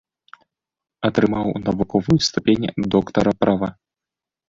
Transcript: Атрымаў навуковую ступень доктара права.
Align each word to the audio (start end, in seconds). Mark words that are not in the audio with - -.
Атрымаў 1.09 1.47
навуковую 1.69 2.19
ступень 2.31 2.69
доктара 2.97 3.39
права. 3.45 3.75